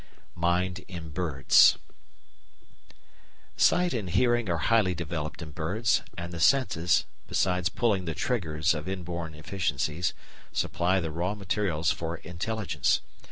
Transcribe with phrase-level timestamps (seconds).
[0.33, 1.77] §5 Mind in Birds
[3.55, 8.73] Sight and hearing are highly developed in birds, and the senses, besides pulling the triggers
[8.73, 10.15] of inborn efficiencies,
[10.51, 13.01] supply the raw materials for intelligence.